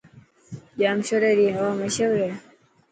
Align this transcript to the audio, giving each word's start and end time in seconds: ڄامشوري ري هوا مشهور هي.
ڄامشوري 0.79 1.31
ري 1.39 1.47
هوا 1.55 1.71
مشهور 1.81 2.11
هي. 2.23 2.31